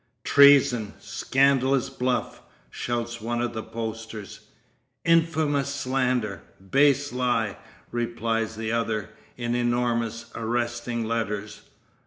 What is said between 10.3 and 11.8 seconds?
arresting letters.